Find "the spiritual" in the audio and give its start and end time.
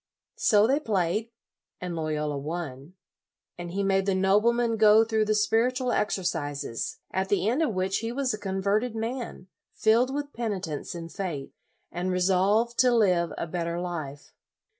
5.25-5.91